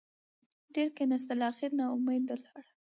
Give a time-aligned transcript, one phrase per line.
[0.73, 2.63] ډېره کېناستله اخېر نااوميده لاړه.